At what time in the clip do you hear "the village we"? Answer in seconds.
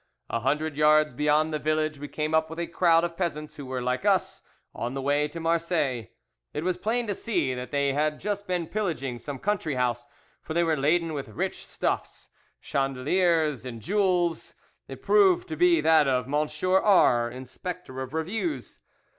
1.53-2.07